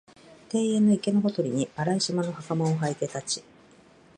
[0.51, 3.43] 庭園の池のほとりに、荒い縞の袴をはいて立ち、